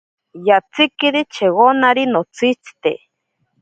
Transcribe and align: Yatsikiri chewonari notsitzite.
Yatsikiri 0.47 1.21
chewonari 1.33 2.03
notsitzite. 2.13 2.91